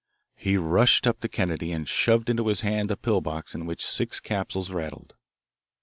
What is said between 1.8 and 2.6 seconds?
shoved into